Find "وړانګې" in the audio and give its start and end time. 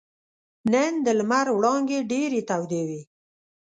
1.57-1.99